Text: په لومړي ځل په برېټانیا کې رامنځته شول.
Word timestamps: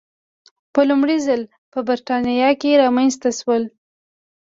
په 0.73 0.81
لومړي 0.89 1.17
ځل 1.27 1.41
په 1.71 1.79
برېټانیا 1.87 2.49
کې 2.61 2.79
رامنځته 2.83 3.29
شول. 3.39 3.63